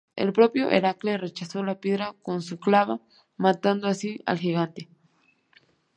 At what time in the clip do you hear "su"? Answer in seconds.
2.41-2.59